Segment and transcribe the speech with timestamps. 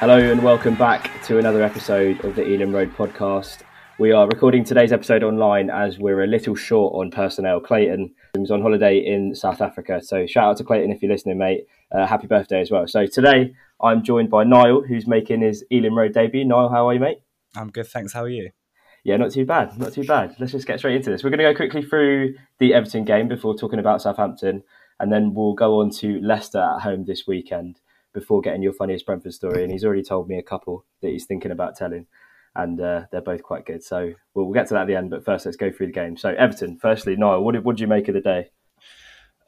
[0.00, 3.62] Hello and welcome back to another episode of the Ealing Road podcast.
[3.98, 7.58] We are recording today's episode online as we're a little short on personnel.
[7.58, 11.36] Clayton was on holiday in South Africa, so shout out to Clayton if you're listening,
[11.36, 11.66] mate.
[11.90, 12.86] Uh, happy birthday as well.
[12.86, 16.44] So today I'm joined by Niall, who's making his Ealing Road debut.
[16.44, 17.18] Niall, how are you, mate?
[17.56, 18.12] I'm good, thanks.
[18.12, 18.50] How are you?
[19.02, 20.36] Yeah, not too bad, not too bad.
[20.38, 21.24] Let's just get straight into this.
[21.24, 24.62] We're going to go quickly through the Everton game before talking about Southampton,
[25.00, 27.80] and then we'll go on to Leicester at home this weekend
[28.18, 29.62] before getting your funniest Brentford story.
[29.62, 32.06] And he's already told me a couple that he's thinking about telling,
[32.54, 33.82] and uh, they're both quite good.
[33.82, 35.10] So we'll, we'll get to that at the end.
[35.10, 36.16] But first, let's go through the game.
[36.16, 38.50] So Everton, firstly, Niall, what did, what did you make of the day?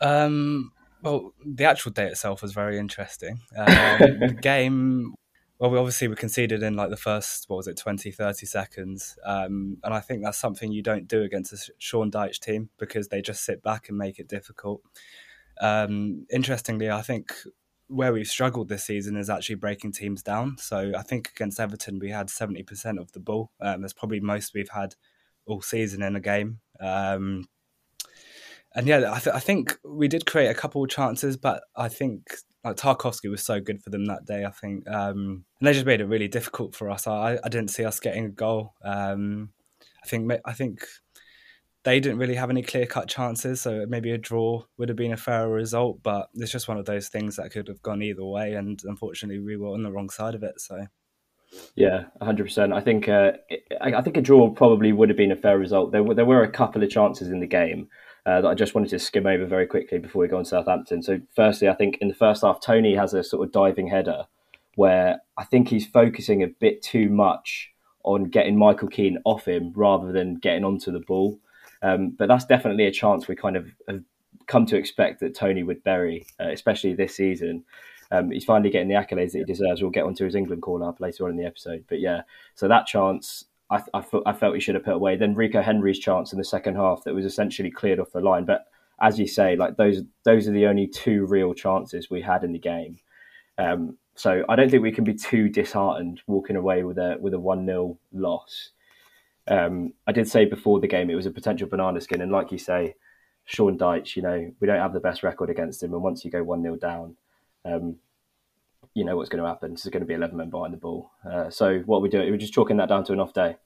[0.00, 3.40] Um, well, the actual day itself was very interesting.
[3.56, 5.14] Um, the game,
[5.58, 9.18] well, we obviously we conceded in like the first, what was it, 20, 30 seconds.
[9.24, 13.08] Um, and I think that's something you don't do against a Sean Dyche team because
[13.08, 14.82] they just sit back and make it difficult.
[15.60, 17.34] Um, interestingly, I think
[17.90, 20.56] where we've struggled this season is actually breaking teams down.
[20.58, 23.50] So I think against Everton, we had 70% of the ball.
[23.60, 24.94] Um, that's probably most we've had
[25.44, 26.60] all season in a game.
[26.78, 27.48] Um,
[28.74, 31.88] and yeah, I, th- I think we did create a couple of chances, but I
[31.88, 34.44] think like Tarkowski was so good for them that day.
[34.44, 37.08] I think, um, and they just made it really difficult for us.
[37.08, 38.74] I, I didn't see us getting a goal.
[38.84, 39.50] Um,
[40.04, 40.86] I think I think
[41.82, 45.12] they didn't really have any clear cut chances, so maybe a draw would have been
[45.12, 46.02] a fairer result.
[46.02, 49.40] But it's just one of those things that could have gone either way, and unfortunately,
[49.40, 50.60] we were on the wrong side of it.
[50.60, 50.86] So.
[51.74, 52.72] Yeah, hundred percent.
[52.72, 53.32] I think uh,
[53.80, 55.90] I, think a draw probably would have been a fair result.
[55.90, 57.88] There were there were a couple of chances in the game
[58.24, 61.02] uh, that I just wanted to skim over very quickly before we go on Southampton.
[61.02, 64.26] So, firstly, I think in the first half, Toney has a sort of diving header
[64.76, 67.70] where I think he's focusing a bit too much
[68.04, 71.40] on getting Michael Keane off him rather than getting onto the ball.
[71.82, 74.02] Um, but that's definitely a chance we kind of have
[74.46, 77.64] come to expect that Toney would bury, uh, especially this season.
[78.10, 79.80] Um, he's finally getting the accolades that he deserves.
[79.80, 81.84] We'll get onto his England call up later on in the episode.
[81.88, 82.22] But yeah,
[82.54, 85.16] so that chance I, I, felt, I felt he should have put away.
[85.16, 88.44] Then Rico Henry's chance in the second half that was essentially cleared off the line.
[88.44, 88.66] But
[89.00, 92.52] as you say, like those those are the only two real chances we had in
[92.52, 92.98] the game.
[93.56, 97.32] Um, so I don't think we can be too disheartened walking away with a with
[97.32, 98.70] a one 0 loss.
[99.50, 102.52] Um, I did say before the game it was a potential banana skin, and like
[102.52, 102.94] you say,
[103.44, 106.30] Sean Dyche, you know, we don't have the best record against him, and once you
[106.30, 107.16] go one 0 down,
[107.64, 107.96] um,
[108.94, 109.74] you know what's going to happen.
[109.74, 111.10] Is going to be 11 men behind the ball.
[111.28, 113.56] Uh, so what we do, we're just chalking that down to an off day.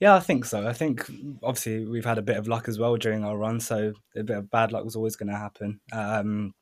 [0.00, 0.66] Yeah, I think so.
[0.66, 1.08] I think
[1.44, 4.36] obviously we've had a bit of luck as well during our run, so a bit
[4.36, 5.80] of bad luck was always going to happen.
[5.92, 6.54] Um,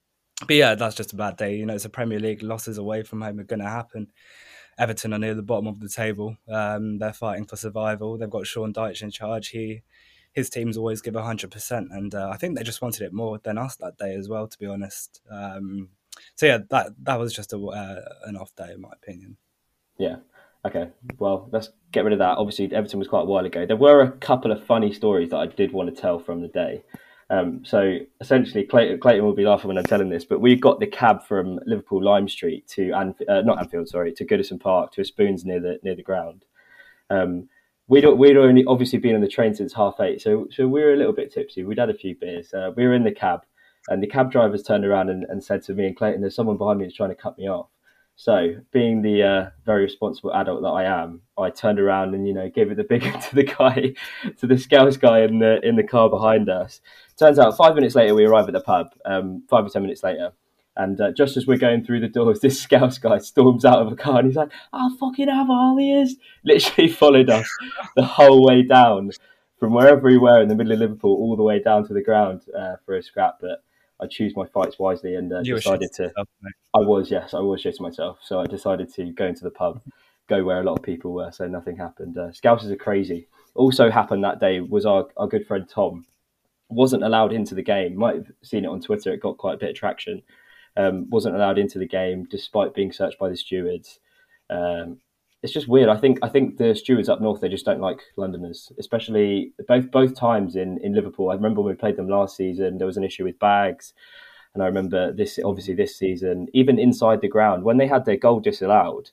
[0.47, 1.57] but yeah, that's just a bad day.
[1.57, 2.43] You know, it's a Premier League.
[2.43, 4.09] Losses away from home are going to happen.
[4.81, 6.39] Everton are near the bottom of the table.
[6.49, 8.17] Um, they're fighting for survival.
[8.17, 9.49] They've got Sean Dyche in charge.
[9.49, 9.83] He,
[10.33, 13.39] his teams always give hundred percent, and uh, I think they just wanted it more
[13.39, 14.49] than us that day as well.
[14.49, 15.91] To be honest, um,
[16.35, 19.37] so yeah, that that was just a, uh, an off day in my opinion.
[19.99, 20.17] Yeah.
[20.65, 20.89] Okay.
[21.19, 22.39] Well, let's get rid of that.
[22.39, 23.67] Obviously, Everton was quite a while ago.
[23.67, 26.49] There were a couple of funny stories that I did want to tell from the
[26.49, 26.85] day.
[27.31, 30.81] Um, so essentially, Clayton, Clayton will be laughing when I'm telling this, but we got
[30.81, 34.93] the cab from Liverpool Lime Street to Anf- uh, not Anfield, sorry, to Goodison Park
[34.93, 36.45] to a Spoons near the near the ground.
[37.09, 37.49] Um,
[37.87, 40.93] we'd we'd only obviously been on the train since half eight, so so we were
[40.93, 41.63] a little bit tipsy.
[41.63, 42.53] We'd had a few beers.
[42.53, 43.43] Uh, we were in the cab,
[43.89, 46.57] and the cab drivers turned around and, and said to me and Clayton, "There's someone
[46.57, 47.69] behind me who's trying to cut me off."
[48.21, 52.35] So, being the uh, very responsible adult that I am, I turned around and you
[52.35, 53.01] know gave it the big
[53.31, 53.95] to the guy,
[54.37, 56.83] to the Scouse guy in the in the car behind us.
[57.17, 58.89] Turns out, five minutes later, we arrive at the pub.
[59.07, 60.33] Um, five or ten minutes later,
[60.77, 63.91] and uh, just as we're going through the doors, this Scouse guy storms out of
[63.91, 67.49] a car and he's like, "I'll fucking have all ears!" Literally followed us
[67.97, 69.13] the whole way down
[69.59, 72.03] from wherever we were in the middle of Liverpool all the way down to the
[72.03, 73.39] ground uh, for a scrap.
[73.41, 73.65] But
[74.01, 76.05] I choose my fights wisely and uh, decided to.
[76.05, 76.29] Yourself,
[76.75, 78.19] I was, yes, I was shitting myself.
[78.23, 79.81] So I decided to go into the pub,
[80.29, 82.17] go where a lot of people were, so nothing happened.
[82.17, 83.29] Uh, Scousers are crazy.
[83.55, 86.07] Also happened that day was our, our good friend Tom
[86.71, 87.97] wasn't allowed into the game.
[87.97, 89.13] Might have seen it on Twitter.
[89.13, 90.23] It got quite a bit of traction.
[90.77, 93.99] Um, wasn't allowed into the game despite being searched by the stewards.
[94.49, 95.01] Um,
[95.43, 95.89] it's just weird.
[95.89, 99.91] I think I think the stewards up north they just don't like Londoners, especially both
[99.91, 101.31] both times in in Liverpool.
[101.31, 102.79] I remember when we played them last season.
[102.79, 103.95] There was an issue with bags,
[104.55, 108.17] and I remember this obviously this season, even inside the ground when they had their
[108.17, 109.11] goal disallowed.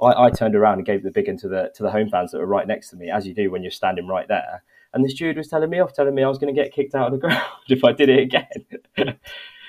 [0.00, 2.32] I, I turned around and gave the big one to the to the home fans
[2.32, 4.62] that were right next to me, as you do when you're standing right there.
[4.92, 6.94] And the steward was telling me off, telling me I was going to get kicked
[6.94, 9.16] out of the ground if I did it again.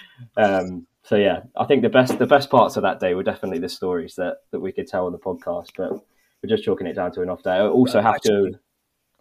[0.38, 3.60] um, so yeah, I think the best the best parts of that day were definitely
[3.60, 6.94] the stories that that we could tell on the podcast, but we're just chalking it
[6.94, 7.52] down to an off day.
[7.52, 8.60] I also have actually, to.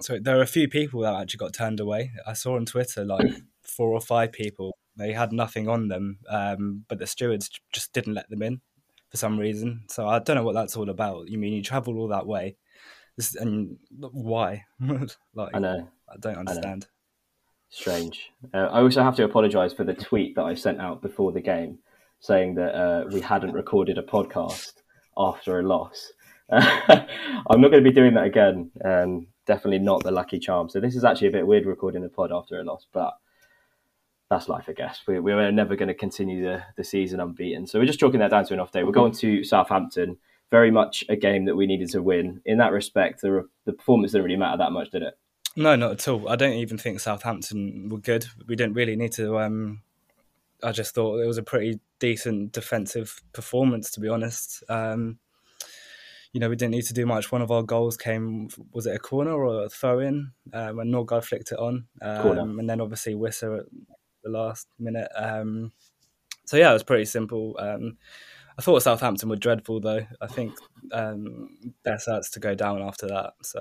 [0.01, 2.13] So there are a few people that actually got turned away.
[2.25, 3.27] I saw on Twitter like
[3.63, 4.79] four or five people.
[4.95, 8.61] They had nothing on them, um, but the stewards just didn't let them in
[9.09, 9.83] for some reason.
[9.89, 11.29] So I don't know what that's all about.
[11.29, 12.55] You mean you travel all that way,
[13.41, 14.63] and why?
[15.35, 15.89] like I know.
[16.09, 16.87] I don't understand.
[16.89, 17.00] I
[17.71, 18.33] Strange.
[18.53, 21.41] Uh, I also have to apologise for the tweet that I sent out before the
[21.41, 21.79] game,
[22.19, 24.73] saying that uh, we hadn't recorded a podcast
[25.17, 26.13] after a loss.
[26.51, 28.73] I'm not going to be doing that again.
[28.85, 30.69] Um, definitely not the lucky charm.
[30.69, 33.15] So this is actually a bit weird recording a pod after a loss, but
[34.31, 35.01] that's life, I guess.
[35.07, 37.69] We, we're never going to continue the, the season unbeaten.
[37.69, 38.83] So we're just chalking that down to an off day.
[38.83, 40.19] We're going to Southampton.
[40.51, 42.41] Very much a game that we needed to win.
[42.45, 45.15] In that respect, the, the performance didn't really matter that much, did it?
[45.61, 46.27] No, not at all.
[46.27, 48.25] I don't even think Southampton were good.
[48.47, 49.39] We didn't really need to.
[49.41, 49.83] Um,
[50.65, 54.65] I just thought it was a pretty decent defensive performance, to be honest.
[54.71, 55.19] Um,
[56.33, 57.31] you know, we didn't need to do much.
[57.31, 60.91] One of our goals came, was it a corner or a throw in um, when
[60.91, 61.85] Nørgaard flicked it on?
[62.01, 63.67] Um, and then obviously Wissa at
[64.25, 65.11] the last minute.
[65.15, 65.73] Um,
[66.47, 67.55] so yeah, it was pretty simple.
[67.59, 67.99] Um,
[68.57, 70.07] I thought Southampton were dreadful though.
[70.23, 70.55] I think
[70.91, 71.51] um,
[71.99, 73.35] starts to go down after that.
[73.43, 73.61] So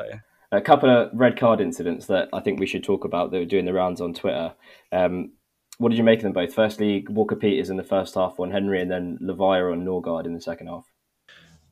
[0.52, 3.46] a couple of red card incidents that I think we should talk about that were
[3.46, 4.54] doing the rounds on Twitter.
[4.92, 5.34] Um,
[5.78, 6.54] what did you make of them both?
[6.54, 10.34] Firstly, Walker Peters in the first half on Henry, and then Lavia on Nørgaard in
[10.34, 10.86] the second half.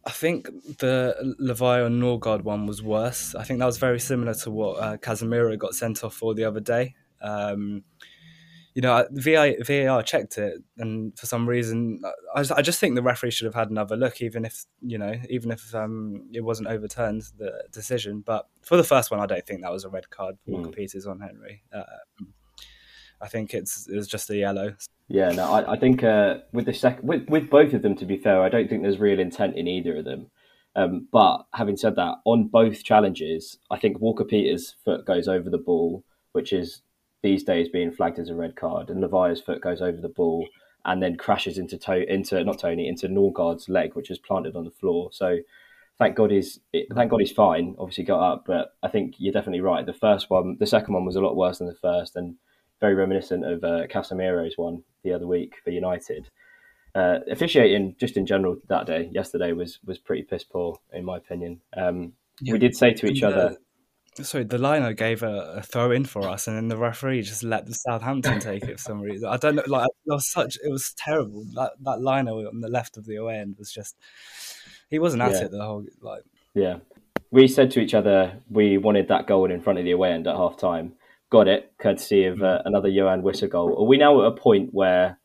[0.06, 0.48] I think
[0.78, 3.36] the Lavia and Nørgaard one was worse.
[3.36, 6.46] I think that was very similar to what uh, Casemiro got sent off for the
[6.46, 6.96] other day.
[7.22, 7.84] Um,
[8.78, 12.00] you know, VAR checked it, and for some reason,
[12.36, 15.16] I, I, just think the referee should have had another look, even if you know,
[15.32, 18.22] even if um, it wasn't overturned the decision.
[18.24, 20.36] But for the first one, I don't think that was a red card.
[20.46, 20.76] Walker mm.
[20.76, 21.64] Peters on Henry.
[21.74, 21.82] Uh,
[23.20, 24.76] I think it's it's just a yellow.
[25.08, 28.06] Yeah, no, I, I think uh, with the second, with, with both of them, to
[28.06, 30.30] be fair, I don't think there's real intent in either of them.
[30.76, 35.50] Um, but having said that, on both challenges, I think Walker Peters' foot goes over
[35.50, 36.04] the ball,
[36.34, 36.84] which is
[37.22, 40.48] these days being flagged as a red card, and Lavia's foot goes over the ball
[40.86, 44.64] and then crashes into to- into not Toney into Nørgaard's leg, which is planted on
[44.64, 45.10] the floor.
[45.12, 45.38] So
[45.98, 46.60] thank God he's
[46.94, 47.76] thank God he's fine.
[47.78, 49.86] Obviously got up, but I think you're definitely right.
[49.86, 52.36] The first one, the second one was a lot worse than the first, and
[52.80, 56.30] very reminiscent of uh, Casemiro's one the other week for United.
[56.96, 61.18] Uh, officiating just in general that day, yesterday was was pretty piss poor in my
[61.18, 61.62] opinion.
[61.76, 62.54] Um, yeah.
[62.54, 63.58] We did say to each other.
[64.24, 67.44] Sorry, the liner gave a, a, throw in for us, and then the referee just
[67.44, 69.30] let the Southampton take it for some reason.
[69.30, 69.64] I don't know.
[69.68, 71.46] Like it was such, it was terrible.
[71.54, 73.96] That that liner on the left of the away end was just.
[74.90, 75.46] He wasn't at yeah.
[75.46, 76.24] it the whole like.
[76.56, 76.78] Yeah,
[77.32, 80.28] we said to each other we wanted that goal in front of the away end
[80.28, 80.94] at half time,
[81.30, 83.78] got it, courtesy of uh, another Yoane Wissa goal.
[83.78, 85.20] Are we now at a point where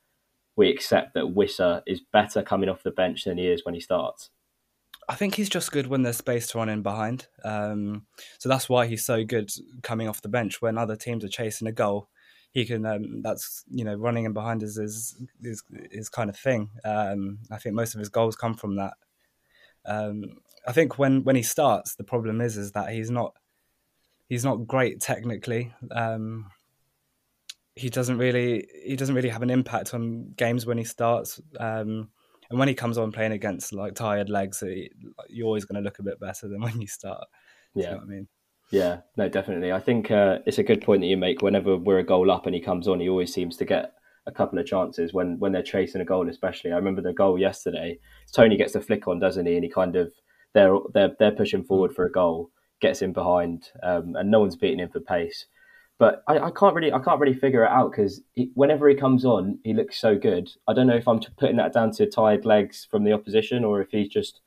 [0.56, 3.80] we accept that Wissa is better coming off the bench than he is when he
[3.80, 4.30] starts?
[5.08, 7.26] I think he's just good when there's space to run in behind.
[7.44, 8.06] Um,
[8.38, 9.50] so that's why he's so good
[9.82, 12.08] coming off the bench when other teams are chasing a goal.
[12.52, 12.84] He can.
[12.84, 14.76] Um, that's you know running in behind is
[15.42, 16.70] his kind of thing.
[16.84, 18.94] Um, I think most of his goals come from that.
[19.86, 20.24] Um,
[20.66, 23.34] I think when when he starts, the problem is is that he's not
[24.28, 25.72] he's not great technically.
[25.90, 26.50] Um,
[27.74, 31.40] he doesn't really he doesn't really have an impact on games when he starts.
[31.58, 32.10] Um,
[32.52, 34.62] and when he comes on playing against like tired legs,
[35.30, 37.26] you're always going to look a bit better than when you start.
[37.74, 38.28] Yeah, you know I mean.
[38.70, 39.72] Yeah, no, definitely.
[39.72, 41.40] I think uh, it's a good point that you make.
[41.40, 43.94] Whenever we're a goal up and he comes on, he always seems to get
[44.26, 46.72] a couple of chances when when they're chasing a goal, especially.
[46.72, 47.98] I remember the goal yesterday.
[48.34, 49.54] Toney gets the flick on, doesn't he?
[49.54, 50.12] And he kind of
[50.52, 52.50] they're they're they're pushing forward for a goal,
[52.82, 55.46] gets in behind, um, and no one's beating him for pace.
[55.98, 58.20] But I, I can't really I can't really figure it out because
[58.54, 60.50] whenever he comes on, he looks so good.
[60.66, 63.80] I don't know if I'm putting that down to tired legs from the opposition or
[63.80, 64.40] if he's just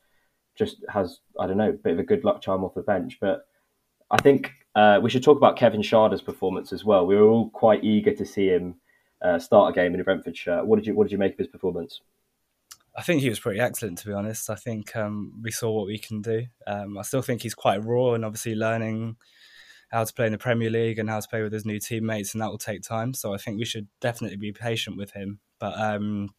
[0.58, 3.18] just has I don't know a bit of a good luck charm off the bench.
[3.22, 3.46] But
[4.12, 7.06] I think uh, we should talk about Kevin Schade's performance as well.
[7.06, 8.76] We were all quite eager to see him
[9.22, 10.66] uh, start a game in a Brentford shirt.
[10.66, 12.02] What did you What did you make of his performance?
[12.98, 14.50] I think he was pretty excellent, to be honest.
[14.50, 16.46] I think um, we saw what we can do.
[16.66, 19.18] Um, I still think he's quite raw and obviously learning
[19.96, 22.34] how to play in the Premier League and how to play with his new teammates,
[22.34, 23.14] and that will take time.
[23.14, 25.40] So I think we should definitely be patient with him.
[25.58, 26.32] But um,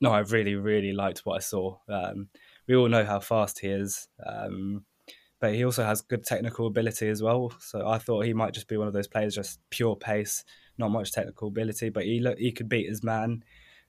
[0.00, 1.76] no, I really, really liked what I saw.
[1.90, 2.30] Um,
[2.66, 4.86] we all know how fast he is, um,
[5.40, 7.52] but he also has good technical ability as well.
[7.60, 10.42] So I thought he might just be one of those players, just pure pace,
[10.78, 13.44] not much technical ability, but he look, he could beat his man.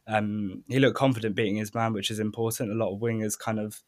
[0.06, 2.72] Um, he looked confident beating his man, which is important.
[2.72, 3.82] A lot of wingers kind of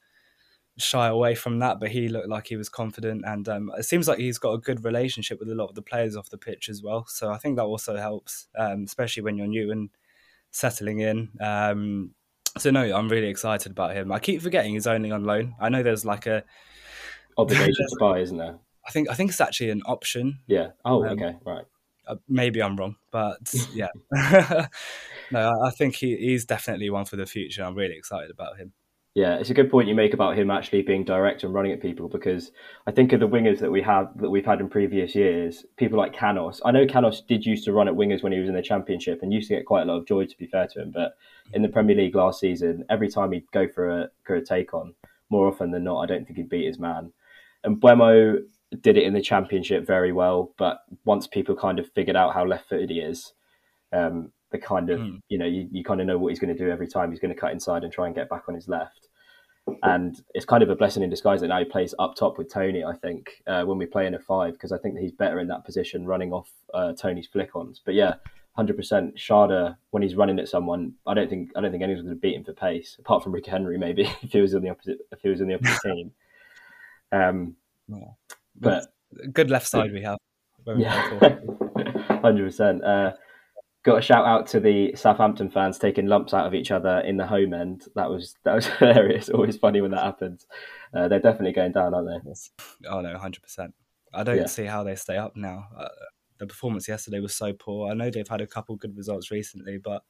[0.80, 4.08] shy away from that, but he looked like he was confident, and um, it seems
[4.08, 6.70] like he's got a good relationship with a lot of the players off the pitch
[6.70, 7.06] as well.
[7.08, 9.90] So I think that also helps, um, especially when you're new and
[10.52, 11.30] settling in.
[11.40, 12.12] Um,
[12.58, 14.12] so no, I'm really excited about him.
[14.12, 15.56] I keep forgetting he's only on loan.
[15.60, 16.44] I know there's like a
[17.38, 18.58] obligation to buy, isn't there?
[18.88, 20.40] I think I think it's actually an option.
[20.48, 20.70] Yeah.
[20.84, 21.66] Oh, um, okay, right.
[22.08, 23.90] Uh, maybe I'm wrong, but yeah.
[25.32, 27.64] no, I think he, he's definitely one for the future.
[27.64, 28.74] I'm really excited about him.
[29.16, 31.82] Yeah, it's a good point you make about him actually being direct and running at
[31.82, 32.52] people because
[32.86, 35.98] I think of the wingers that we have that we've had in previous years, people
[35.98, 36.62] like Canos.
[36.64, 39.22] I know Canos did used to run at wingers when he was in the championship
[39.22, 40.92] and used to get quite a lot of joy to be fair to him.
[40.92, 41.18] But
[41.54, 44.76] in the Premier League last season, every time he'd go for a for a take
[44.76, 44.94] on,
[45.30, 47.12] more often than not, I don't think he'd beat his man.
[47.64, 48.38] And Mbeumo
[48.82, 52.46] did it in the championship very well, but once people kind of figured out how
[52.46, 53.34] left footed he is,
[53.92, 55.22] um, the kind of mm.
[55.30, 57.20] you know you, you kind of know what he's going to do every time he's
[57.20, 59.10] going to cut inside and try and get back on his left
[59.84, 62.52] and it's kind of a blessing in disguise that now he plays up top with
[62.52, 62.84] Toney.
[62.84, 65.40] I think uh, when we play in a five because I think that he's better
[65.40, 67.82] in that position, running off uh, Toney's flick-ons.
[67.84, 68.16] But yeah,
[68.54, 69.18] hundred percent.
[69.18, 72.20] Schade when he's running at someone, I don't think I don't think anyone's going to
[72.20, 75.00] beat him for pace, apart from Rick Henry maybe if he was in the opposite
[75.12, 76.12] if he was in the opposite team.
[77.12, 77.56] Um,
[77.88, 78.06] yeah.
[78.56, 78.86] but
[79.34, 80.18] good left side we have.
[80.78, 81.02] Yeah,
[82.22, 82.84] hundred percent.
[82.84, 83.14] Uh,
[83.84, 87.18] got a shout out to the Southampton fans taking lumps out of each other in
[87.18, 87.86] the home end.
[87.96, 89.30] That was that was hilarious.
[89.30, 90.46] Always funny when that happens.
[90.94, 92.90] Uh, they're definitely going down, aren't they?
[92.90, 93.74] Oh no, hundred percent.
[94.14, 94.46] I don't yeah.
[94.48, 95.68] see how they stay up now.
[95.78, 95.88] Uh,
[96.40, 97.92] the performance yesterday was so poor.
[97.92, 100.04] I know they've had a couple good results recently, but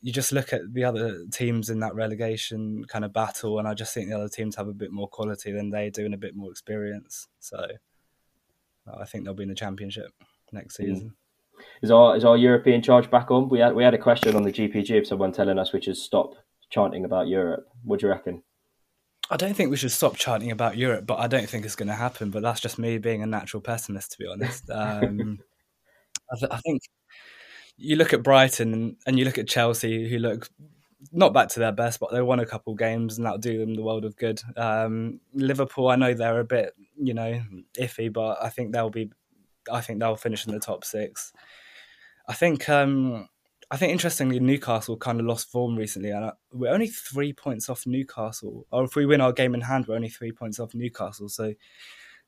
[0.00, 3.74] you just look at the other teams in that relegation kind of battle, and I
[3.74, 6.18] just think the other teams have a bit more quality than they do and a
[6.18, 7.26] bit more experience.
[7.40, 7.66] So
[9.00, 10.10] I think they'll be in the championship
[10.52, 10.84] next hmm.
[10.84, 11.08] season.
[11.08, 11.23] Mm.
[11.82, 13.48] Is our is our European charge back on?
[13.48, 15.96] We had we had a question on the GPG of someone telling us we should
[15.96, 16.34] stop
[16.70, 17.68] chanting about Europe.
[17.82, 18.42] What do you reckon?
[19.30, 21.88] I don't think we should stop chanting about Europe, but I don't think it's going
[21.88, 22.30] to happen.
[22.30, 24.68] But that's just me being a natural pessimist, to be honest.
[24.70, 25.38] Um,
[26.32, 26.82] I, th- I, think
[27.76, 30.48] you look at Brighton and, and, you look at Chelsea, who look
[31.12, 33.74] not back to their best, but they won a couple games and that'll do them
[33.74, 34.40] the world of good.
[34.56, 37.42] Um, Liverpool, I know they're a bit, you know,
[37.78, 39.10] iffy, but I think they'll be
[39.70, 41.32] I think they'll finish in the top six.
[42.28, 43.28] I think um,
[43.70, 47.86] I think interestingly Newcastle kind of lost form recently, and we're only three points off
[47.86, 48.66] Newcastle.
[48.70, 51.28] Or if we win our game in hand, we're only three points off Newcastle.
[51.28, 51.54] So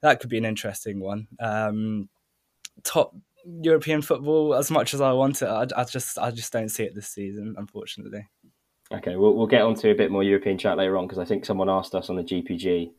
[0.02, 1.28] that could be an interesting one.
[1.40, 2.08] Um,
[2.84, 3.14] top
[3.44, 6.84] European football, as much as I want it, I, I, just I just don't see
[6.84, 8.26] it this season, unfortunately.
[8.92, 11.24] Okay, we'll we'll get on to a bit more European chat later on because I
[11.24, 12.92] think someone asked us on the GPG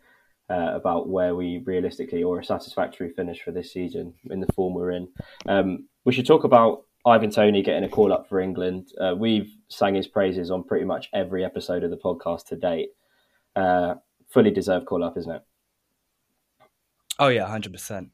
[0.50, 4.74] uh, about where we realistically or a satisfactory finish for this season in the form
[4.74, 5.08] we're in.
[5.48, 8.90] Um, we should talk about Ivan Toney getting a call up for England.
[9.00, 12.90] Uh, we've sang his praises on pretty much every episode of the podcast to date.
[13.56, 13.96] Uh,
[14.30, 15.42] fully deserved call up, isn't it?
[17.20, 18.10] Oh yeah, hundred um, percent.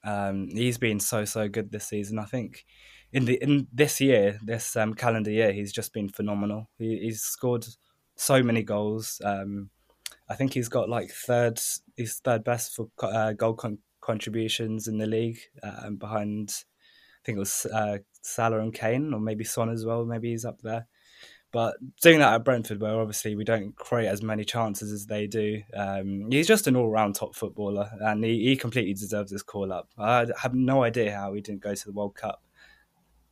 [0.54, 2.20] He's been so so good this season.
[2.20, 2.66] I think
[3.12, 6.70] in the in this year, this um, calendar year, he's just been phenomenal.
[6.78, 7.66] He, he's scored
[8.16, 9.22] so many goals.
[9.24, 9.70] Um,
[10.30, 11.60] I think he's got like third,
[11.96, 16.64] he's third best for uh, goal con- contributions in the league, um, behind
[17.24, 20.06] I think it was uh, Salah and Kane, or maybe Son as well.
[20.06, 20.88] Maybe he's up there.
[21.54, 25.28] But doing that at Brentford, where obviously we don't create as many chances as they
[25.28, 29.72] do, um, he's just an all-round top footballer, and he, he completely deserves this call
[29.72, 29.88] up.
[29.98, 32.42] I have no idea how he didn't go to the World Cup.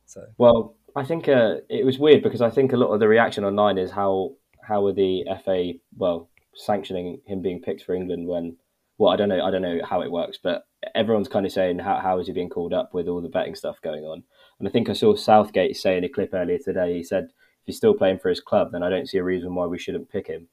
[0.06, 3.08] So well, I think uh, it was weird because I think a lot of the
[3.08, 8.28] reaction online is how how are the FA well sanctioning him being picked for England
[8.28, 8.56] when
[8.98, 11.78] well I don't know I don't know how it works but everyone's kind of saying
[11.78, 14.24] how how is he being called up with all the betting stuff going on?
[14.58, 16.96] And I think I saw Southgate say in a clip earlier today.
[16.96, 19.54] He said if he's still playing for his club, then I don't see a reason
[19.54, 20.48] why we shouldn't pick him.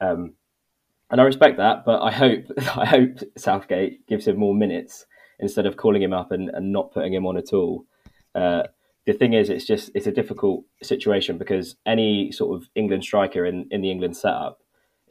[0.00, 0.34] Um,
[1.10, 2.44] and I respect that, but I hope
[2.76, 5.06] I hope Southgate gives him more minutes
[5.38, 7.84] instead of calling him up and, and not putting him on at all.
[8.34, 8.62] Uh,
[9.04, 13.44] the thing is, it's just it's a difficult situation because any sort of England striker
[13.44, 14.61] in, in the England setup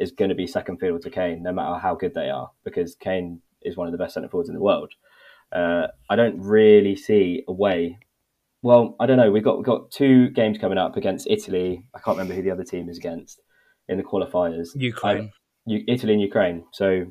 [0.02, 2.96] is going to be second fiddle to Kane, no matter how good they are, because
[2.96, 4.92] Kane is one of the best centre forwards in the world.
[5.52, 8.00] Uh, I don't really see a way.
[8.64, 9.32] Well, I don't know.
[9.32, 11.86] We've got we've got two games coming up against Italy.
[11.94, 13.42] I can't remember who the other team is against
[13.88, 14.70] in the qualifiers.
[14.76, 15.32] Ukraine,
[15.68, 16.66] Italy, and Ukraine.
[16.72, 17.06] So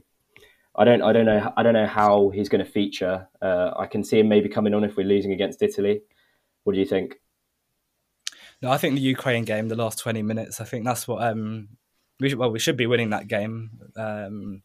[0.76, 3.28] I don't I don't know I don't know how he's going to feature.
[3.42, 6.02] Uh, I can see him maybe coming on if we're losing against Italy.
[6.64, 7.16] What do you think?
[8.62, 10.60] No, I think the Ukraine game, the last twenty minutes.
[10.60, 11.68] I think that's what um,
[12.20, 13.70] we well we should be winning that game.
[13.96, 14.62] Um,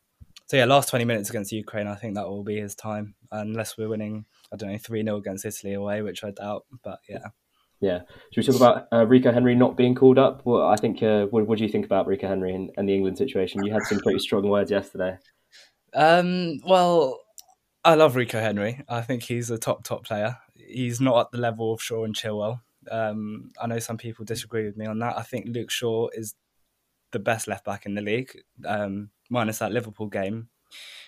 [0.47, 3.77] so yeah, last twenty minutes against Ukraine, I think that will be his time, unless
[3.77, 4.25] we're winning.
[4.53, 6.65] I don't know three 0 against Italy away, which I doubt.
[6.83, 7.29] But yeah,
[7.81, 8.01] yeah.
[8.31, 10.41] Should we talk about uh, Rico Henry not being called up?
[10.45, 11.01] Well, I think.
[11.01, 13.63] Uh, what, what, do you think about Rico Henry and, and, the England situation?
[13.63, 15.17] You had some pretty strong words yesterday.
[15.93, 17.19] Um, well,
[17.83, 18.83] I love Rico Henry.
[18.89, 20.37] I think he's a top top player.
[20.55, 22.61] He's not at the level of Shaw and Chilwell.
[22.89, 25.17] Um, I know some people disagree with me on that.
[25.17, 26.35] I think Luke Shaw is
[27.15, 28.31] the best left back in the league,
[28.65, 30.49] um, minus that Liverpool game.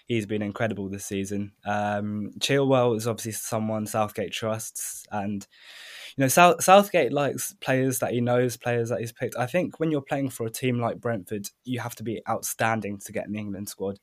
[0.07, 1.51] He's been incredible this season.
[1.65, 5.45] Um, Chilwell is obviously someone Southgate trusts, and
[6.15, 9.37] you know South, Southgate likes players that he knows, players that he's picked.
[9.37, 12.99] I think when you're playing for a team like Brentford, you have to be outstanding
[12.99, 13.99] to get in the England squad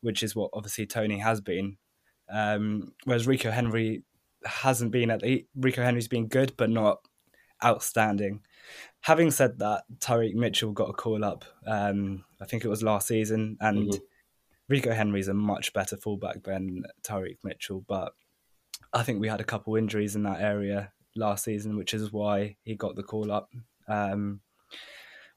[0.00, 1.76] which is what obviously Toney has been.
[2.30, 4.02] Um, whereas Rico Henry
[4.44, 6.98] hasn't been at the, Rico Henry's been good, but not
[7.64, 8.40] outstanding.
[9.02, 11.44] Having said that, Tyrick Mitchell got a call up.
[11.66, 14.02] Um, I think it was last season, and mm-hmm.
[14.68, 17.84] Rico Henry's a much better fullback than Tyrick Mitchell.
[17.86, 18.12] But
[18.92, 22.56] I think we had a couple injuries in that area last season, which is why
[22.64, 23.50] he got the call up.
[23.88, 24.40] Um,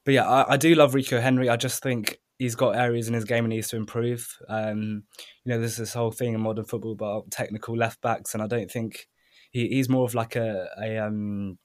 [0.04, 1.48] but yeah, I, I, do love Rico Henry.
[1.48, 4.36] I just think he's got areas in his game he needs to improve.
[4.48, 5.04] Um,
[5.44, 8.46] you know, there's this whole thing in modern football about technical left backs, and I
[8.46, 9.08] don't think
[9.50, 11.58] he, he's more of like a, a, um,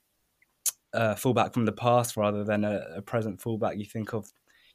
[0.98, 3.78] a fullback from the past rather than a, a, present fullback.
[3.78, 4.32] You think of,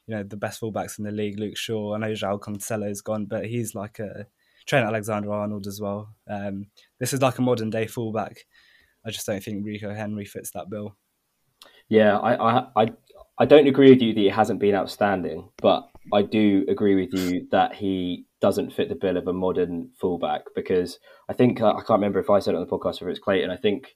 [0.07, 1.93] you know, the best fullbacks in the league, Luke Shaw.
[1.93, 4.25] I know João Cancelo's gone, but he's like a
[4.65, 6.15] Trent Alexander-Arnold as well.
[6.29, 6.67] Um,
[6.99, 8.45] this is like a modern day fullback.
[9.05, 10.95] I just don't think Rico Henry fits that bill.
[11.89, 12.87] Yeah, I, I, I,
[13.39, 17.13] I don't agree with you that he hasn't been outstanding, but I do agree with
[17.13, 21.73] you that he doesn't fit the bill of a modern fullback because I think I
[21.73, 23.51] can't remember if I said it on the podcast or if it's Clayton.
[23.51, 23.95] I think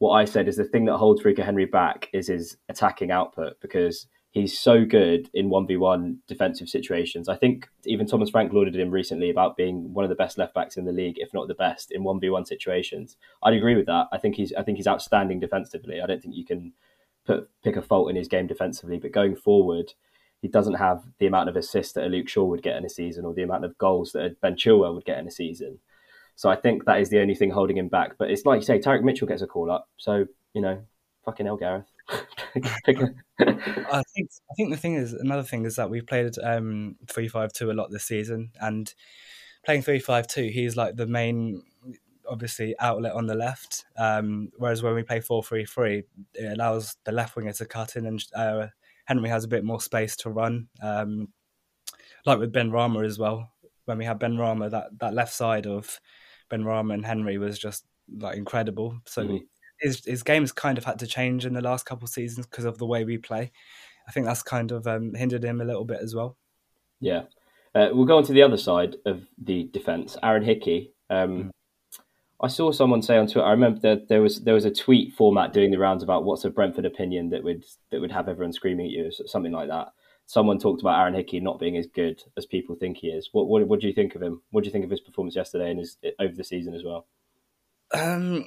[0.00, 3.60] what I said is the thing that holds Rico Henry back is his attacking output
[3.60, 7.28] because he's so good in 1v1 defensive situations.
[7.28, 10.54] I think even Thomas Frank lauded him recently about being one of the best left
[10.54, 13.18] backs in the league, if not the best, in 1v1 situations.
[13.42, 14.06] I'd agree with that.
[14.10, 16.00] I think he's I think he's outstanding defensively.
[16.00, 16.72] I don't think you can
[17.26, 19.92] put pick a fault in his game defensively, but going forward,
[20.40, 22.90] he doesn't have the amount of assists that a Luke Shaw would get in a
[22.90, 25.78] season or the amount of goals that a Ben Chilwell would get in a season.
[26.40, 28.16] So I think that is the only thing holding him back.
[28.16, 29.90] But it's like you say, Tyrick Mitchell gets a call up.
[29.98, 30.24] So,
[30.54, 30.82] you know,
[31.22, 31.84] fucking hell, Gareth.
[32.08, 32.12] I
[32.86, 33.02] think
[33.38, 37.70] I think the thing is another thing is that we've played um three five two
[37.70, 38.94] a lot this season and
[39.66, 41.62] playing three five two, he's like the main
[42.26, 43.84] obviously outlet on the left.
[43.98, 47.96] Um, whereas when we play four three three, it allows the left winger to cut
[47.96, 48.68] in and uh,
[49.04, 50.68] Henry has a bit more space to run.
[50.82, 51.28] Um,
[52.24, 53.50] like with Benrahma as well.
[53.84, 56.00] When we had Benrahma, that, that left side of
[56.50, 57.84] Benrahma and Henry was just
[58.18, 58.98] like incredible.
[59.06, 59.36] So mm-hmm.
[59.80, 62.64] his his game's kind of had to change in the last couple of seasons because
[62.64, 63.52] of the way we play.
[64.08, 66.36] I think that's kind of um, hindered him a little bit as well.
[67.00, 67.22] Yeah.
[67.74, 70.16] Uh, we'll go on to the other side of the defence.
[70.22, 70.92] Aaron Hickey.
[71.08, 71.50] Um, mm.
[72.42, 73.46] I saw someone say on Twitter.
[73.46, 76.44] I remember that there was there was a tweet format doing the rounds about what's
[76.44, 79.88] a Brentford opinion that would that would have everyone screaming at you, something like that.
[80.30, 83.30] Someone talked about Aaron Hickey not being as good as people think he is.
[83.32, 84.40] What what, what do you think of him?
[84.52, 87.08] What do you think of his performance yesterday and his over the season as well?
[87.92, 88.46] Um,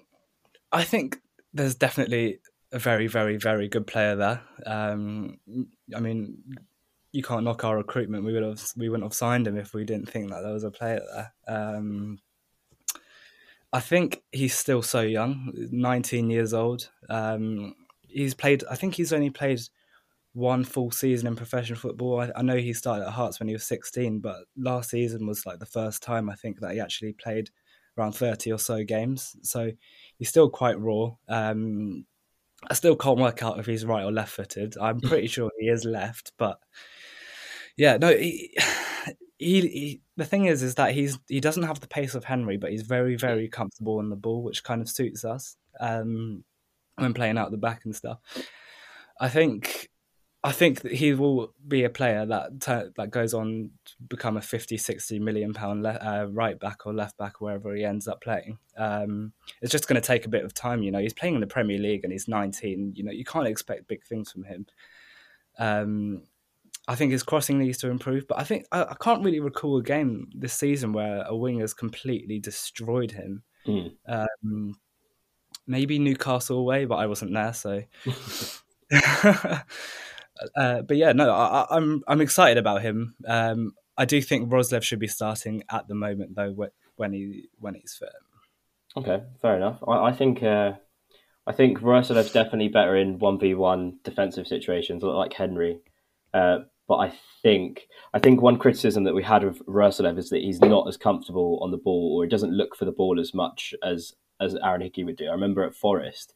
[0.72, 1.20] I think
[1.54, 2.40] there's definitely
[2.72, 4.42] a very very very good player there.
[4.66, 5.42] Um,
[5.94, 6.38] I mean,
[7.12, 8.24] you can't knock our recruitment.
[8.24, 10.64] We would have we wouldn't have signed him if we didn't think that there was
[10.64, 11.34] a player there.
[11.54, 12.20] Um,
[13.74, 16.90] I think he's still so young, 19 years old.
[17.10, 17.76] Um,
[18.08, 19.60] he's played, I think he's only played
[20.34, 22.22] one full season in professional football.
[22.22, 25.46] I, I, know he started at Hearts when he was 16, but last season was
[25.46, 27.52] like the first time I think that he actually played
[27.98, 29.36] around 30 or so games.
[29.44, 29.72] So
[30.18, 31.12] he's still quite raw.
[31.28, 32.06] Um,
[32.70, 34.76] I still can't work out if he's right or left footed.
[34.82, 36.60] I'm pretty sure he is left, but
[37.78, 38.56] yeah, no, he,
[39.38, 42.58] he, he, the thing is, is that he's he doesn't have the pace of Henry,
[42.58, 46.44] but he's very very comfortable on the ball, which kind of suits us um,
[46.96, 48.20] when playing out the back and stuff.
[49.20, 49.90] I think
[50.46, 52.60] I think that he will be a player that
[52.98, 56.94] that goes on to become a 50, 60 million pound le- uh, right back or
[56.94, 58.58] left back wherever he ends up playing.
[58.78, 60.84] Um, it's just going to take a bit of time.
[60.84, 62.94] You know, he's playing in the Premier League and he's 19.
[62.96, 64.66] You know, you can't expect big things from him.
[65.58, 66.24] Um,
[66.90, 69.78] I think his crossing needs to improve, but I think I, I, can't really recall
[69.78, 73.44] a game this season where a wing has completely destroyed him.
[73.66, 73.94] Mm.
[74.06, 74.76] Um,
[75.66, 77.84] maybe Newcastle away, but I wasn't there, so.
[80.56, 83.16] Uh, but yeah, no, I, am I'm, I'm excited about him.
[83.28, 86.56] Um, I do think Roerslev should be starting at the moment though
[86.96, 88.10] when he when he's fit.
[88.96, 89.80] Okay, fair enough.
[89.88, 90.74] I, I think uh,
[91.46, 95.80] I think Roerslev's definitely better in one v one defensive situations, like Henry.
[96.34, 100.42] Uh, but I think I think one criticism that we had of Roerslev is that
[100.42, 103.34] he's not as comfortable on the ball, or he doesn't look for the ball as
[103.34, 105.28] much as as Aaron Hickey would do.
[105.28, 106.34] I remember at Forest,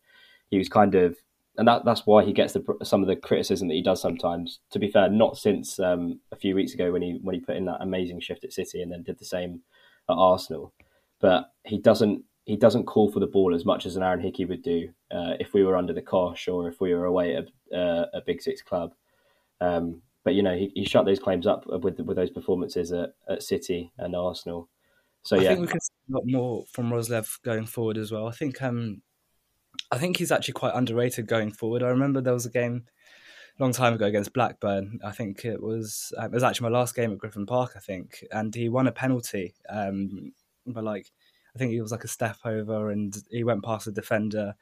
[0.49, 1.17] he was kind of
[1.57, 4.59] and that that's why he gets the, some of the criticism that he does sometimes.
[4.71, 7.57] To be fair, not since um, a few weeks ago when he when he put
[7.57, 9.61] in that amazing shift at City and then did the same
[10.09, 10.73] at Arsenal,
[11.19, 14.45] but he doesn't he doesn't call for the ball as much as an Aaron Hickey
[14.45, 17.45] would do uh, if we were under the cosh or if we were away at
[17.73, 18.93] a, uh, a Big Six club.
[19.59, 23.13] Um, but you know he, he shut those claims up with with those performances at,
[23.27, 24.69] at City and Arsenal.
[25.23, 28.11] So I yeah, think we can see a lot more from Roerslev going forward as
[28.11, 28.27] well.
[28.27, 29.01] I think um,
[29.91, 31.83] I think he's actually quite underrated going forward.
[31.83, 32.85] I remember there was a game
[33.57, 34.99] a long time ago against Blackburn.
[35.03, 37.73] I think it was uh, it was actually my last game at Griffin Park.
[37.75, 39.55] I think, and he won a penalty.
[39.69, 40.33] Um,
[40.65, 41.11] but like,
[41.55, 44.55] I think he was like a step over, and he went past the defender.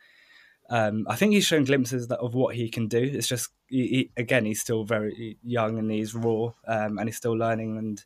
[0.69, 2.99] Um, I think he's shown glimpses of what he can do.
[2.99, 7.17] It's just he, he, again, he's still very young and he's raw, um, and he's
[7.17, 7.78] still learning.
[7.78, 8.04] And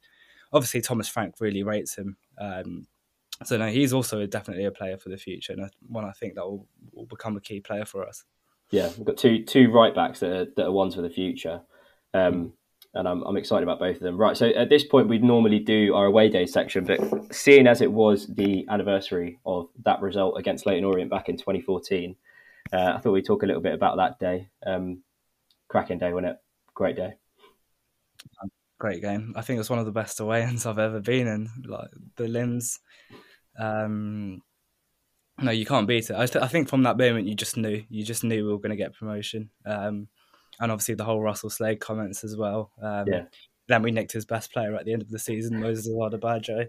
[0.52, 2.18] obviously, Thomas Frank really rates him.
[2.40, 2.88] Um,
[3.44, 6.46] so no, he's also definitely a player for the future, and one I think that
[6.46, 8.26] will, will become a key player for us.
[8.72, 11.62] Yeah, we've got two two right backs that are, that are ones for the future,
[12.14, 12.54] um,
[12.94, 14.18] and I'm I'm excited about both of them.
[14.18, 17.00] Right, so at this point we'd normally do our away day section, but
[17.34, 22.16] seeing as it was the anniversary of that result against Leyton Orient back in 2014,
[22.74, 24.50] uh, I thought we'd talk a little bit about that day.
[24.66, 25.02] Um,
[25.70, 26.38] cracking day, wasn't it?
[26.74, 27.14] Great day.
[28.80, 29.34] Great game.
[29.36, 31.50] I think it's one of the best away ends I've ever been in.
[31.66, 32.80] Like the limbs
[33.60, 34.42] um,
[35.42, 36.16] no, you can't beat it.
[36.16, 37.84] I, th- I, think from that moment, you just knew.
[37.90, 39.50] You just knew we were going to get promotion.
[39.66, 40.08] Um,
[40.60, 42.72] and obviously the whole Russell Slade comments as well.
[42.82, 43.24] Um, yeah.
[43.68, 46.68] Then we nicked his best player at the end of the season, Moses Odubajo.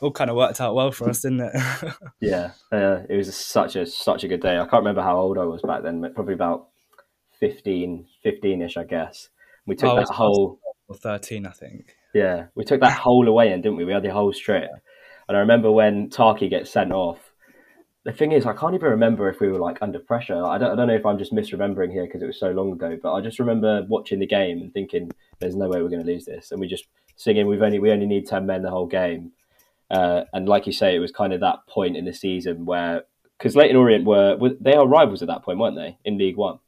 [0.00, 1.52] All kind of worked out well for us, didn't it?
[2.20, 4.56] yeah, uh, it was such a such a good day.
[4.56, 6.66] I can't remember how old I was back then, but probably about
[7.38, 9.28] 15, 15-ish, I guess.
[9.66, 10.58] We took oh, that whole...
[10.88, 11.94] Or 13, I think.
[12.12, 13.84] Yeah, we took that whole away in, didn't we?
[13.84, 14.68] We had the whole strip.
[15.32, 17.18] And I remember when Tarky gets sent off.
[18.04, 20.44] The thing is, I can't even remember if we were like under pressure.
[20.44, 22.70] I don't, I don't know if I'm just misremembering here because it was so long
[22.70, 22.98] ago.
[23.02, 26.12] But I just remember watching the game and thinking, "There's no way we're going to
[26.12, 26.84] lose this." And we just
[27.16, 29.32] singing, "We've only we only need ten men the whole game."
[29.90, 33.04] Uh, and like you say, it was kind of that point in the season where
[33.38, 36.36] because Leyton Orient were, were they are rivals at that point, weren't they, in League
[36.36, 36.58] One?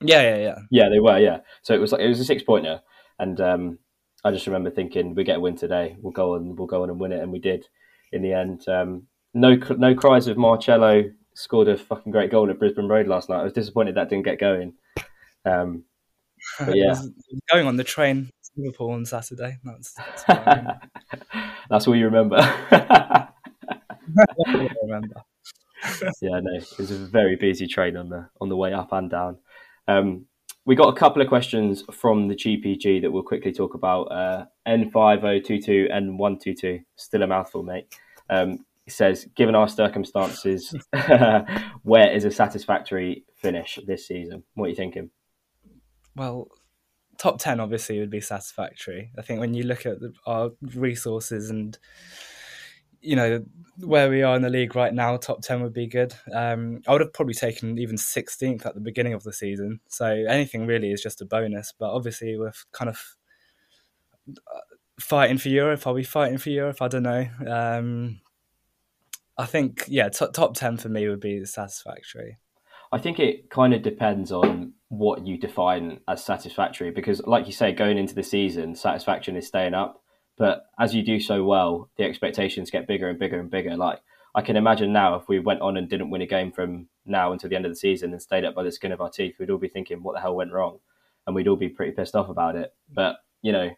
[0.00, 0.58] Yeah, yeah, yeah.
[0.70, 1.18] Yeah, they were.
[1.18, 2.80] Yeah, so it was like it was a six pointer,
[3.18, 3.78] and um,
[4.24, 5.96] I just remember thinking, we get a win today.
[6.00, 6.56] We'll go on.
[6.56, 7.66] We'll go on and win it, and we did
[8.12, 8.66] in the end.
[8.68, 13.28] Um, no, no cries of Marcelo scored a fucking great goal at Brisbane Road last
[13.28, 13.40] night.
[13.40, 14.74] I was disappointed that didn't get going.
[15.44, 15.84] Um,
[16.58, 16.94] but yeah,
[17.52, 19.58] going on the train to Liverpool on Saturday.
[19.64, 20.24] That's that's,
[21.70, 22.36] that's all you remember.
[24.82, 25.22] remember.
[26.22, 29.10] yeah, no, it was a very busy train on the on the way up and
[29.10, 29.38] down.
[29.86, 30.26] Um,
[30.66, 34.04] we got a couple of questions from the GPG that we'll quickly talk about.
[34.04, 37.94] Uh, N5022, N122, still a mouthful, mate.
[38.30, 40.74] Um, says, given our circumstances,
[41.82, 44.42] where is a satisfactory finish this season?
[44.54, 45.10] What are you thinking?
[46.16, 46.48] Well,
[47.18, 49.10] top 10 obviously would be satisfactory.
[49.18, 51.78] I think when you look at the, our resources and
[53.04, 53.44] you know
[53.78, 56.14] where we are in the league right now, top ten would be good.
[56.32, 59.80] Um, I would have probably taken even sixteenth at the beginning of the season.
[59.88, 61.72] So anything really is just a bonus.
[61.78, 63.16] But obviously, we're kind of
[64.28, 64.60] uh,
[65.00, 65.86] fighting for Europe.
[65.86, 66.80] Are we fighting for Europe?
[66.80, 67.26] I don't know.
[67.46, 68.20] Um,
[69.36, 72.38] I think yeah, t- top ten for me would be satisfactory.
[72.92, 77.52] I think it kind of depends on what you define as satisfactory because, like you
[77.52, 80.03] say, going into the season, satisfaction is staying up.
[80.36, 83.76] But as you do so well, the expectations get bigger and bigger and bigger.
[83.76, 84.00] Like
[84.34, 87.32] I can imagine now, if we went on and didn't win a game from now
[87.32, 89.36] until the end of the season and stayed up by the skin of our teeth,
[89.38, 90.80] we'd all be thinking, "What the hell went wrong?"
[91.26, 92.74] And we'd all be pretty pissed off about it.
[92.92, 93.70] But you know,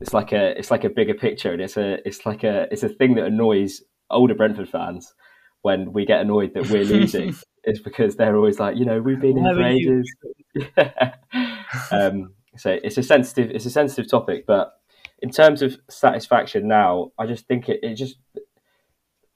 [0.00, 2.82] it's like a it's like a bigger picture, and it's a it's like a it's
[2.82, 5.14] a thing that annoys older Brentford fans
[5.62, 7.34] when we get annoyed that we're losing.
[7.64, 10.12] is because they're always like, you know, we've been in for ages.
[11.92, 14.74] um, so it's a sensitive it's a sensitive topic, but
[15.22, 18.16] in terms of satisfaction now, I just think it, it just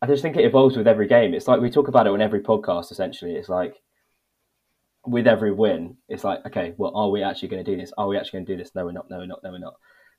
[0.02, 1.32] I just think it evolves with every game.
[1.32, 2.90] It's like we talk about it on every podcast.
[2.90, 3.80] Essentially, it's like
[5.06, 7.92] with every win, it's like okay, well, are we actually going to do this?
[7.96, 8.74] Are we actually going to do this?
[8.74, 9.08] No, we're not.
[9.08, 9.40] No, we're not.
[9.44, 9.74] No, we're not.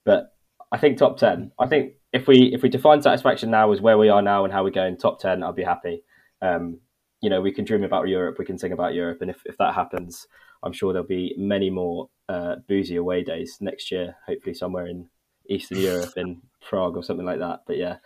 [0.05, 0.31] But
[0.71, 1.51] I think top ten.
[1.59, 4.53] I think if we if we define satisfaction now as where we are now and
[4.53, 6.03] how we're going top ten, I'll be happy.
[6.41, 6.79] Um,
[7.21, 9.57] you know, we can dream about Europe, we can sing about Europe, and if, if
[9.57, 10.27] that happens,
[10.63, 14.15] I'm sure there'll be many more uh, boozy away days next year.
[14.27, 15.09] Hopefully, somewhere in
[15.49, 17.61] Eastern Europe, in Prague or something like that.
[17.65, 17.97] But yeah,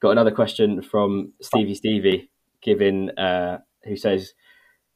[0.00, 2.30] got another question from Stevie Stevie,
[2.62, 4.34] giving uh, who says,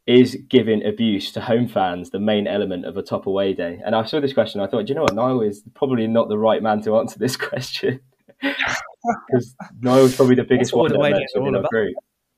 [0.07, 3.95] "Is giving abuse to home fans the main element of a top away day?" And
[3.95, 6.62] I saw this question, I thought, you know what, Niall is probably not the right
[6.62, 8.01] man to answer this question
[8.41, 11.95] because Niall's probably the biggest one that met within our group.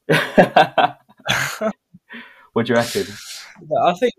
[2.53, 3.07] what do you reckon?
[3.87, 4.12] I think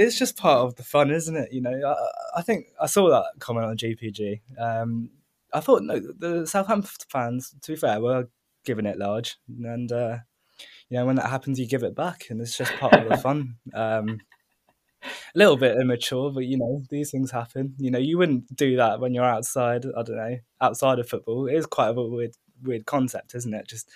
[0.00, 1.52] it's just part of the fun, isn't it?
[1.52, 4.40] You know, I, I think I saw that comment on GPG.
[4.58, 5.10] Um,
[5.52, 8.28] I thought no, the Southampton fans, to be fair, were
[8.64, 10.18] giving it large, and uh,
[10.88, 13.16] you know when that happens, you give it back, and it's just part of the
[13.16, 13.56] fun.
[13.74, 14.20] Um,
[15.02, 17.74] a little bit immature, but you know these things happen.
[17.78, 19.86] You know you wouldn't do that when you're outside.
[19.86, 21.46] I don't know outside of football.
[21.46, 23.66] It is quite a weird weird concept, isn't it?
[23.66, 23.88] Just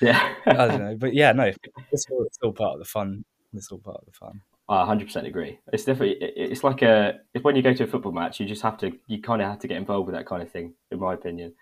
[0.00, 1.50] yeah, I don't know, but yeah, no,
[1.90, 3.24] it's all, it's all part of the fun.
[3.52, 4.42] It's all part of the fun.
[4.68, 5.58] I 100% agree.
[5.72, 8.62] It's definitely it's like a if when you go to a football match, you just
[8.62, 10.74] have to you kind of have to get involved with that kind of thing.
[10.90, 11.54] In my opinion,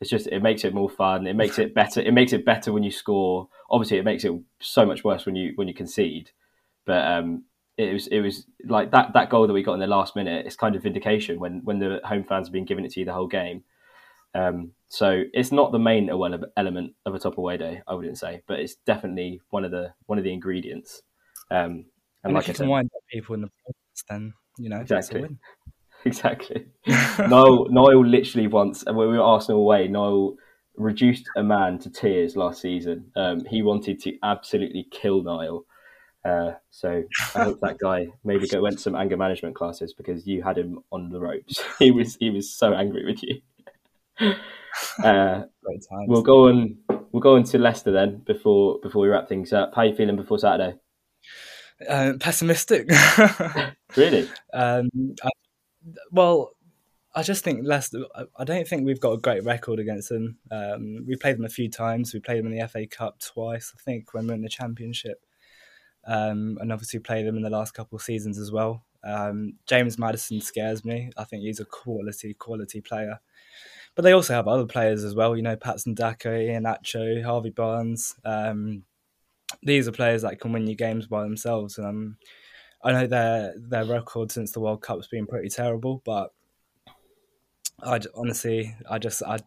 [0.00, 1.26] it's just it makes it more fun.
[1.26, 2.00] It makes it better.
[2.00, 3.48] It makes it better when you score.
[3.70, 6.30] Obviously, it makes it so much worse when you when you concede.
[6.86, 7.44] But um,
[7.76, 10.46] it was it was like that that goal that we got in the last minute.
[10.46, 13.06] It's kind of vindication when when the home fans have been giving it to you
[13.06, 13.64] the whole game.
[14.34, 18.42] Um, so it's not the main element of a top away day, I wouldn't say,
[18.46, 21.02] but it's definitely one of the one of the ingredients.
[21.50, 21.86] Um,
[22.26, 24.80] and, and like if you can wind up people in the process, then you know
[24.80, 25.28] exactly,
[26.04, 26.66] exactly.
[27.18, 30.36] Niall, Niall literally once, and when we were Arsenal away, Niall
[30.76, 33.10] reduced a man to tears last season.
[33.16, 35.64] Um, he wanted to absolutely kill Niall.
[36.24, 37.04] Uh, so
[37.36, 40.80] I hope that guy maybe go went some anger management classes because you had him
[40.90, 41.62] on the ropes.
[41.78, 44.34] he was he was so angry with you.
[45.04, 45.42] Uh,
[46.08, 46.78] we'll go on.
[47.12, 49.72] We'll go on to Leicester then before before we wrap things up.
[49.76, 50.76] How are you feeling before Saturday?
[51.88, 52.88] Uh, pessimistic.
[53.96, 54.28] really?
[54.52, 54.90] Um,
[55.22, 55.28] I,
[56.10, 56.52] well,
[57.14, 58.04] I just think Leicester.
[58.36, 60.36] I don't think we've got a great record against them.
[60.50, 62.12] Um, we played them a few times.
[62.12, 64.48] We played them in the FA Cup twice, I think, when we are in the
[64.48, 65.24] Championship,
[66.06, 68.84] um, and obviously played them in the last couple of seasons as well.
[69.02, 71.10] Um, James Maddison scares me.
[71.16, 73.20] I think he's a quality, quality player.
[73.94, 75.36] But they also have other players as well.
[75.36, 78.14] You know, Patson Daka, Iheanacho, Harvey Barnes.
[78.26, 78.84] Um,
[79.62, 81.78] these are players that can win you games by themselves.
[81.78, 82.16] Um,
[82.84, 86.32] I know their their record since the World Cup's been pretty terrible, but
[87.82, 89.38] I honestly, I just I,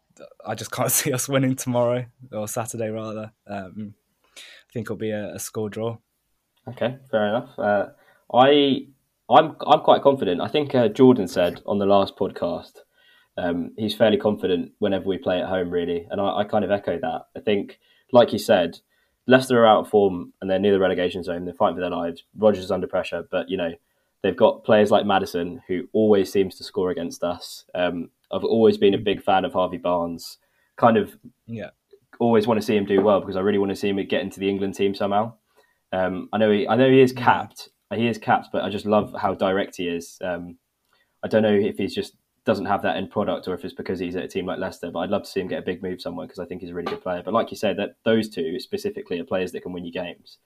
[0.45, 3.32] I just can't see us winning tomorrow or Saturday rather.
[3.48, 3.95] Um,
[4.38, 5.98] I think it'll be a, a, score draw.
[6.67, 7.58] Okay, fair enough.
[7.58, 7.88] Uh,
[8.34, 8.88] I
[9.30, 10.41] I'm I'm quite confident.
[10.41, 12.74] I think uh, Jordan said on the last podcast
[13.39, 16.72] um, he's fairly confident whenever we play at home, really, and I, I kind of
[16.72, 17.22] echo that.
[17.36, 17.80] I think,
[18.12, 18.80] like you said,
[19.30, 21.46] Leicester are out of form and they're near the relegation zone.
[21.46, 22.24] They're fighting for their lives.
[22.36, 23.74] Rodgers is under pressure, but you know
[24.24, 27.65] they've got players like Maddison who always seems to score against us.
[27.76, 30.39] Um, I've always been a big fan of Harvey Barnes.
[30.78, 31.15] Kind of,
[31.46, 31.70] yeah,
[32.20, 34.22] always want to see him do well because I really want to see him get
[34.22, 35.34] into the England team somehow.
[35.92, 37.70] Um, I know he, I know he is capped.
[37.94, 40.18] He is capped, but I just love how direct he is.
[40.24, 40.58] Um,
[41.22, 42.15] I don't know if he's just
[42.50, 44.90] doesn't have that end product or if it's because he's at a team like Leicester.
[44.90, 46.72] But I'd love to see him get a big move somewhere because I think he's
[46.72, 47.22] a really good player.
[47.24, 50.40] But like you said, that those two specifically are players that can win you games,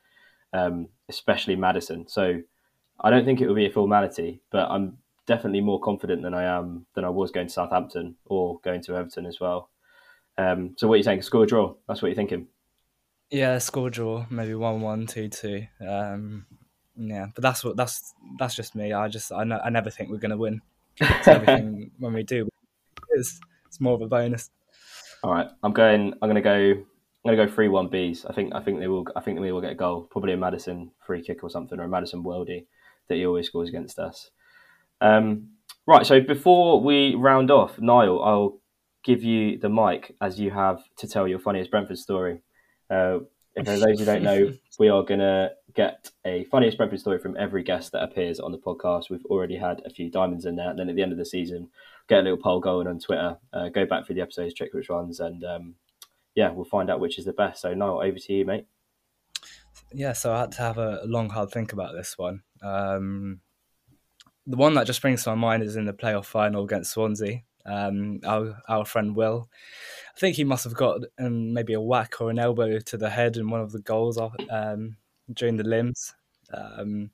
[0.52, 2.06] um, especially Maddison.
[2.10, 2.42] So
[3.00, 6.44] I don't think it will be a formality, but I'm definitely more confident than I
[6.44, 9.70] am than I was going to Southampton or going to Everton as well.
[10.38, 11.22] Um, so what are you saying?
[11.22, 11.74] Score draw?
[11.88, 12.48] That's what you're thinking?
[13.30, 15.68] Yeah, score draw, maybe one one, two two.
[15.88, 16.48] Um,
[16.98, 18.92] yeah, but that's what that's that's just me.
[18.92, 20.62] I just I, know, I never think we're going to win
[21.02, 22.48] everything when we do
[23.16, 24.50] it's, it's more of a bonus.
[25.24, 26.14] All right, I'm going.
[26.22, 26.54] I'm going to go.
[26.56, 28.26] I'm going to go three one Bees.
[28.26, 28.54] I think.
[28.54, 29.06] I think they will.
[29.16, 30.08] I think we will get a goal.
[30.12, 32.66] Probably a Maddison free kick or something, or a Maddison worldie
[33.08, 34.32] that he always scores against us.
[35.02, 35.50] Um,
[35.88, 36.06] right.
[36.06, 38.60] So before we round off, Niall, I'll
[39.04, 42.42] give you the mic as you have to tell your funniest Brentford story.
[42.90, 43.20] Uh,
[43.56, 47.20] if for those who don't know, we are going to get a funniest Brentford story
[47.20, 49.10] from every guest that appears on the podcast.
[49.10, 51.26] We've already had a few diamonds in there, and then at the end of the
[51.26, 51.70] season,
[52.08, 53.38] get a little poll going on Twitter.
[53.52, 55.76] Uh, go back through the episodes, check which ones, and um,
[56.36, 57.62] yeah, we'll find out which is the best.
[57.62, 58.66] So, Niall, over to you, mate.
[59.92, 62.42] Yeah, so I had to have a long, hard think about this one.
[62.64, 63.42] Um,
[64.46, 67.44] the one that just brings to my mind is in the playoff final against Swansea.
[67.66, 69.50] Um, our our friend Will,
[70.16, 73.10] I think he must have got um, maybe a whack or an elbow to the
[73.10, 74.98] head in one of the goals um,
[75.32, 76.14] during the limbs,
[76.54, 77.12] um,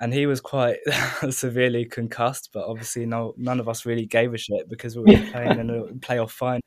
[0.00, 0.78] and he was quite
[1.30, 2.50] severely concussed.
[2.52, 5.70] But obviously, no, none of us really gave a shit because we were playing in
[5.70, 6.60] a playoff final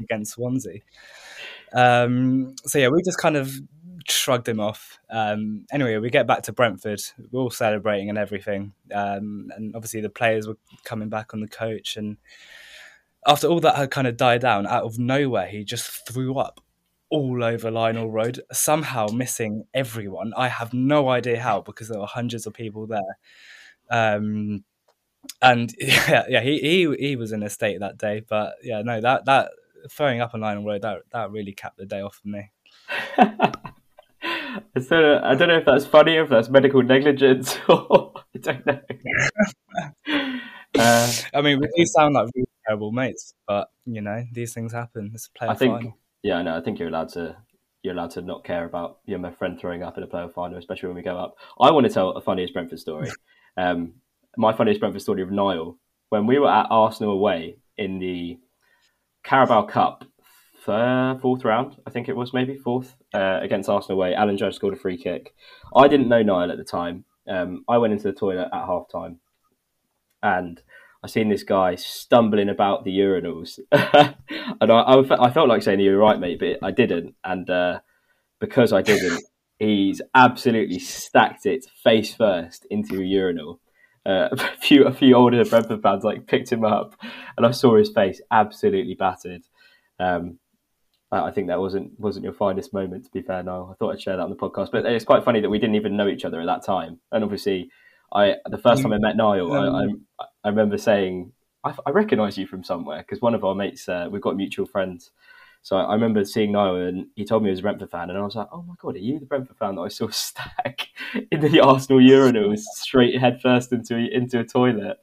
[0.00, 0.80] against Swansea.
[1.72, 3.52] Um, so yeah, we just kind of
[4.08, 4.98] shrugged him off.
[5.10, 7.00] Um, anyway, we get back to Brentford.
[7.30, 8.72] We're all celebrating and everything.
[8.92, 11.96] Um, and obviously, the players were coming back on the coach.
[11.96, 12.16] And
[13.26, 16.60] after all that had kind of died down, out of nowhere, he just threw up
[17.10, 20.32] all over Lionel Road, somehow missing everyone.
[20.36, 23.18] I have no idea how because there were hundreds of people there.
[23.90, 24.64] Um,
[25.42, 28.22] and yeah, yeah, he, he he was in a state that day.
[28.26, 29.50] But yeah, no, that that
[29.90, 32.50] throwing up on Lionel Road that that really capped the day off for me.
[34.76, 38.38] I don't, know, I don't know if that's funny, if that's medical negligence, or I
[38.38, 38.80] don't know.
[40.78, 44.72] uh, I mean, we do sound like really terrible mates, but you know, these things
[44.72, 45.12] happen.
[45.14, 45.98] It's a playoff I think, final.
[46.22, 47.36] Yeah, no, I think you're allowed to.
[47.82, 50.58] You're allowed to not care about your my friend throwing up in a playoff final,
[50.58, 51.36] especially when we go up.
[51.58, 53.10] I want to tell a funniest Brentford story.
[53.56, 53.94] Um,
[54.36, 55.76] my funniest Brentford story of Niall
[56.10, 58.38] when we were at Arsenal away in the
[59.24, 60.04] Carabao Cup
[60.64, 64.14] third, fourth round, I think it was maybe fourth uh, against Arsenal away.
[64.14, 65.34] Alan Judge scored a free kick.
[65.74, 67.04] I didn't know Niall at the time.
[67.28, 69.20] Um, I went into the toilet at half time
[70.22, 70.60] and
[71.02, 75.80] I seen this guy stumbling about the urinals, and I, I, I, felt like saying
[75.80, 77.80] you're right, mate, but I didn't, and uh,
[78.38, 79.22] because I didn't,
[79.58, 83.60] he's absolutely stacked it face first into a urinal.
[84.04, 86.94] Uh, a few a few older Brentford fans like picked him up,
[87.36, 89.42] and I saw his face absolutely battered.
[89.98, 90.38] Um,
[91.12, 93.04] I think that wasn't wasn't your finest moment.
[93.04, 94.70] To be fair, no, I thought I'd share that on the podcast.
[94.70, 97.00] But it's quite funny that we didn't even know each other at that time.
[97.10, 97.70] And obviously,
[98.12, 99.84] I the first time I met Niall, I,
[100.20, 101.32] I, I remember saying
[101.64, 104.66] I, I recognise you from somewhere because one of our mates, uh, we've got mutual
[104.66, 105.10] friends.
[105.62, 108.18] So I remember seeing Niall and he told me he was a Brentford fan, and
[108.18, 110.88] I was like, "Oh my god, are you the Brentford fan that I saw stack
[111.30, 114.98] in the Arsenal urinals straight head first into into a toilet?"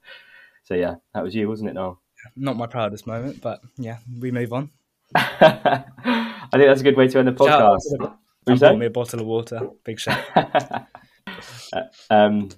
[0.64, 2.02] So yeah, that was you, wasn't it, Niall?
[2.36, 4.72] Not my proudest moment, but yeah, we move on.
[5.16, 8.18] I think that's a good way to end the podcast.
[8.48, 9.70] Shout out me a bottle of water.
[9.84, 10.24] Big shout.
[12.10, 12.50] um,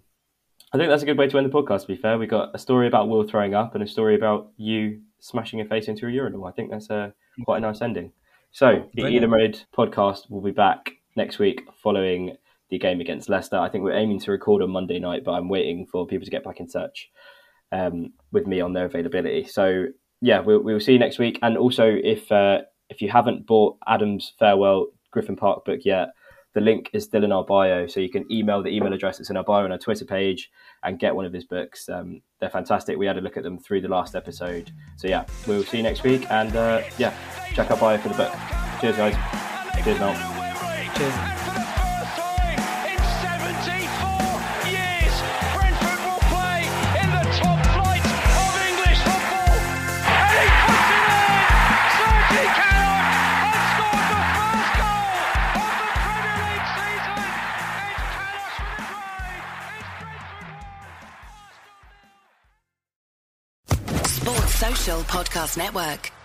[0.72, 1.82] I think that's a good way to end the podcast.
[1.82, 4.52] To be fair, we got a story about Will throwing up and a story about
[4.58, 6.46] you smashing your face into a urinal.
[6.46, 7.14] I think that's a
[7.46, 8.12] quite a nice ending.
[8.52, 12.36] So the Ealing Road podcast will be back next week following
[12.70, 13.58] the game against Leicester.
[13.58, 16.32] I think we're aiming to record on Monday night, but I'm waiting for people to
[16.32, 17.10] get back in touch
[17.72, 19.46] um, with me on their availability.
[19.46, 19.86] So
[20.22, 21.40] yeah, we'll, we'll see you next week.
[21.42, 26.10] And also, if uh, if you haven't bought Adam's farewell Griffin Park book yet,
[26.54, 29.30] the link is still in our bio, so you can email the email address that's
[29.30, 30.50] in our bio on our Twitter page
[30.84, 31.88] and get one of his books.
[31.90, 32.98] Um, they're fantastic.
[32.98, 34.72] We had a look at them through the last episode.
[34.98, 37.14] So yeah, we'll see you next week, and uh, yeah,
[37.54, 38.34] check our bio for the book.
[38.82, 39.84] Cheers, guys.
[39.84, 40.16] Cheers, Mel.
[40.96, 41.59] Cheers.
[64.98, 66.19] Podcast Network.